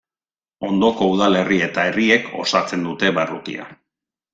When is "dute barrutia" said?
2.91-3.73